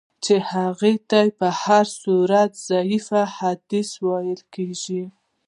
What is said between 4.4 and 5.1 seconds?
کیږي.